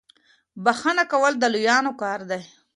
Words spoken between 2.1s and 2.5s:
دی.